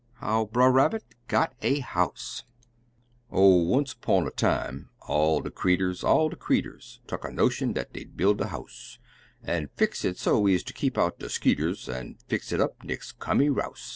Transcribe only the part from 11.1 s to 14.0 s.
de skeeters, An' fix it up nix cummy rous!